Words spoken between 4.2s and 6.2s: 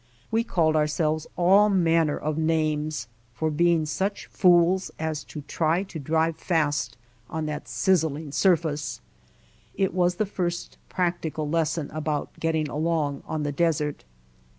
fools as to try to